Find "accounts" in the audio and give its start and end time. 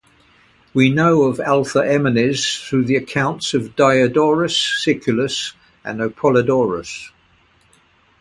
2.95-3.53